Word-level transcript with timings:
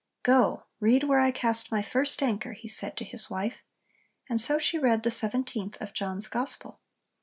'Go, 0.23 0.63
read 0.79 1.03
where 1.03 1.19
I 1.19 1.29
cast 1.29 1.71
my 1.71 1.83
first 1.83 2.23
anchor!' 2.23 2.53
he 2.53 2.67
said 2.67 2.97
to 2.97 3.05
his 3.05 3.29
wife. 3.29 3.57
'And 4.27 4.41
so 4.41 4.57
she 4.57 4.79
read 4.79 5.03
the 5.03 5.11
seventeenth 5.11 5.77
of 5.79 5.93
John's 5.93 6.27
Gospel.' 6.27 6.79